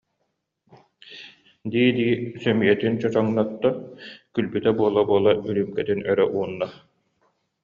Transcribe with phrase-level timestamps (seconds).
[1.73, 2.13] дии-дии
[2.43, 3.69] сөмүйэтин чочоҥнотто,
[4.33, 6.67] күлбүтэ буола-буола үрүүмкэтин өрө уунна